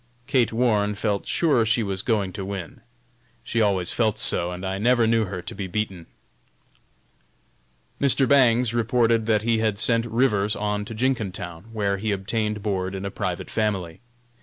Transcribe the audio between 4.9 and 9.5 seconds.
knew her to be beaten. Mr. Bangs reported that